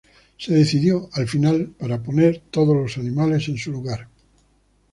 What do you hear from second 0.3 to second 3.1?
Se decidió, al final, para poner todos los